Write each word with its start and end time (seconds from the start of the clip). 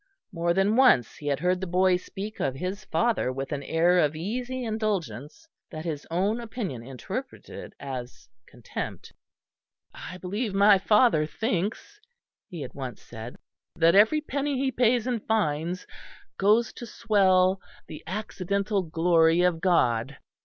More 0.31 0.51
than 0.51 0.75
once 0.77 1.17
he 1.17 1.27
had 1.27 1.41
heard 1.41 1.61
the 1.61 1.67
boy 1.67 1.95
speak 1.95 2.39
of 2.39 2.55
his 2.55 2.85
father 2.85 3.31
with 3.31 3.51
an 3.51 3.61
air 3.61 3.99
of 3.99 4.15
easy 4.15 4.63
indulgence, 4.63 5.47
that 5.69 5.85
his 5.85 6.07
own 6.09 6.39
opinion 6.39 6.81
interpreted 6.81 7.75
as 7.79 8.27
contempt. 8.47 9.13
"I 9.93 10.17
believe 10.17 10.55
my 10.55 10.79
father 10.79 11.27
thinks," 11.27 11.99
he 12.47 12.61
had 12.61 12.73
once 12.73 12.99
said, 12.99 13.35
"that 13.75 13.93
every 13.93 14.21
penny 14.21 14.57
he 14.57 14.71
pays 14.71 15.05
in 15.05 15.19
fines 15.19 15.85
goes 16.39 16.73
to 16.73 16.87
swell 16.87 17.61
the 17.85 18.03
accidental 18.07 18.81
glory 18.81 19.43
of 19.43 19.61
God." 19.61 20.17